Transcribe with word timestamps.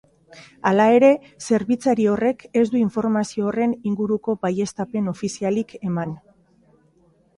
Hala 0.69 0.85
ere, 0.99 1.09
zerbitzari 1.47 2.07
horrek 2.13 2.41
ez 2.61 2.65
du 2.71 2.79
informazio 2.81 3.45
horren 3.51 3.77
inguruko 3.91 4.37
baieztapen 4.47 5.13
ofizialik 5.15 5.77
eman. 5.93 6.17